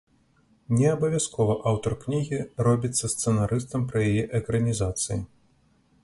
[0.75, 5.19] Неабавязкова аўтар кнігі робіцца сцэнарыстам пры яе экранізацыі.